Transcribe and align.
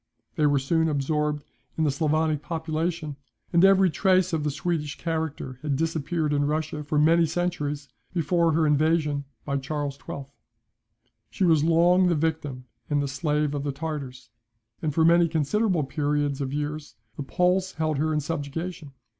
They 0.35 0.47
were 0.47 0.57
soon 0.57 0.89
absorbed 0.89 1.43
in 1.77 1.83
the 1.83 1.91
Sclavonic 1.91 2.41
population, 2.41 3.17
and 3.53 3.63
every 3.63 3.91
trace 3.91 4.33
of 4.33 4.43
the 4.43 4.49
Swedish 4.49 4.97
character 4.97 5.59
had 5.61 5.75
disappeared 5.75 6.33
in 6.33 6.45
Russia 6.47 6.83
for 6.83 6.97
many 6.97 7.27
centuries 7.27 7.87
before 8.11 8.53
her 8.53 8.65
invasion 8.65 9.25
by 9.45 9.57
Charles 9.57 9.99
XII. 10.03 10.25
She 11.29 11.43
was 11.43 11.63
long 11.63 12.07
the 12.07 12.15
victim 12.15 12.65
and 12.89 12.99
the 12.99 13.07
slave 13.07 13.53
of 13.53 13.61
the 13.63 13.71
Tartars; 13.71 14.31
and 14.81 14.91
for 14.91 15.05
many 15.05 15.27
considerable 15.27 15.83
periods 15.83 16.41
of 16.41 16.51
years 16.51 16.95
the 17.15 17.21
Poles 17.21 17.73
held 17.73 17.99
her 17.99 18.11
in 18.11 18.21
subjugation. 18.21 18.93